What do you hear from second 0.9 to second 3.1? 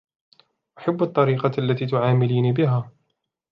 الطريقة التي تعامليني بها.